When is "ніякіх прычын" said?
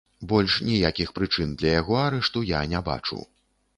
0.69-1.53